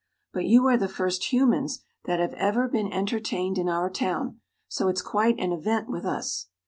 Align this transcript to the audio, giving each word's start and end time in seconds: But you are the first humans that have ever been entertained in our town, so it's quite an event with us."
But 0.33 0.45
you 0.45 0.65
are 0.65 0.77
the 0.77 0.87
first 0.87 1.31
humans 1.31 1.83
that 2.05 2.19
have 2.19 2.33
ever 2.33 2.67
been 2.67 2.91
entertained 2.91 3.59
in 3.59 3.69
our 3.69 3.87
town, 3.87 4.39
so 4.67 4.87
it's 4.87 5.03
quite 5.03 5.39
an 5.39 5.51
event 5.51 5.89
with 5.91 6.05
us." 6.07 6.47